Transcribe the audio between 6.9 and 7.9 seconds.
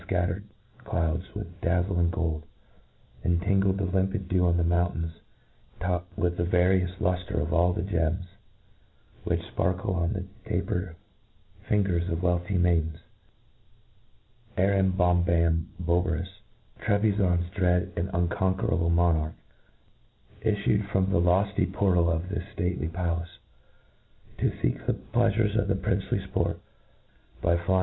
luftre of all the